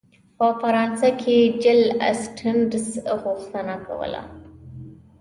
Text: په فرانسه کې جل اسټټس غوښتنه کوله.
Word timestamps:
په 0.37 0.47
فرانسه 0.61 1.09
کې 1.21 1.37
جل 1.63 1.81
اسټټس 2.09 2.87
غوښتنه 3.21 3.75
کوله. 3.87 4.21